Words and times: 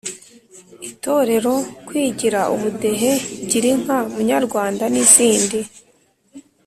Itorero, 0.89 1.53
kwigira, 1.87 2.39
Ubudehe, 2.55 3.11
Gira 3.49 3.67
inka 3.73 3.97
Munyarwanda 4.13 4.83
n’izindi 4.93 5.59